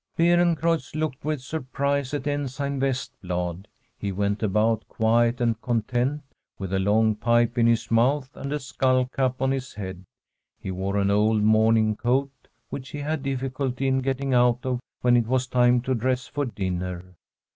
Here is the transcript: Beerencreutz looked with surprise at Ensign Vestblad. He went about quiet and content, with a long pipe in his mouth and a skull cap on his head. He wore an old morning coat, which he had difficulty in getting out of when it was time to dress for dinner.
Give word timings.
Beerencreutz 0.17 0.95
looked 0.95 1.23
with 1.23 1.43
surprise 1.43 2.11
at 2.11 2.25
Ensign 2.25 2.79
Vestblad. 2.79 3.67
He 3.99 4.11
went 4.11 4.41
about 4.41 4.87
quiet 4.87 5.39
and 5.39 5.61
content, 5.61 6.23
with 6.57 6.73
a 6.73 6.79
long 6.79 7.13
pipe 7.13 7.55
in 7.55 7.67
his 7.67 7.91
mouth 7.91 8.35
and 8.35 8.51
a 8.51 8.59
skull 8.59 9.05
cap 9.05 9.39
on 9.43 9.51
his 9.51 9.75
head. 9.75 10.03
He 10.59 10.71
wore 10.71 10.97
an 10.97 11.11
old 11.11 11.43
morning 11.43 11.95
coat, 11.95 12.31
which 12.69 12.89
he 12.89 12.97
had 13.01 13.21
difficulty 13.21 13.87
in 13.87 13.99
getting 14.01 14.33
out 14.33 14.65
of 14.65 14.79
when 15.01 15.15
it 15.15 15.27
was 15.27 15.45
time 15.45 15.81
to 15.81 15.93
dress 15.93 16.25
for 16.25 16.45
dinner. 16.45 17.13